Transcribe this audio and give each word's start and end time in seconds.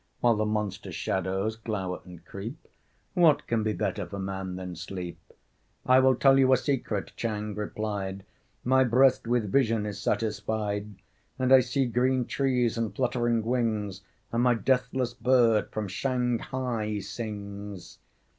While 0.19 0.33
the 0.35 0.47
monster 0.47 0.91
shadows 0.91 1.55
glower 1.55 2.01
and 2.05 2.25
creep, 2.25 2.67
What 3.13 3.45
can 3.45 3.61
be 3.61 3.73
better 3.73 4.03
for 4.07 4.17
man 4.17 4.55
than 4.55 4.75
sleep?" 4.75 5.19
"I 5.85 5.99
will 5.99 6.15
tell 6.15 6.39
you 6.39 6.51
a 6.51 6.57
secret," 6.57 7.11
Chang 7.15 7.53
replied; 7.53 8.25
"My 8.63 8.83
breast 8.83 9.27
with 9.27 9.51
vision 9.51 9.85
is 9.85 10.01
satisfied, 10.01 10.87
And 11.37 11.53
I 11.53 11.59
see 11.59 11.85
green 11.85 12.25
trees 12.25 12.79
and 12.79 12.95
fluttering 12.95 13.45
wings, 13.45 14.01
And 14.31 14.41
my 14.41 14.55
deathless 14.55 15.13
bird 15.13 15.69
from 15.69 15.87
Shanghai 15.87 16.97
sings." 16.97 17.99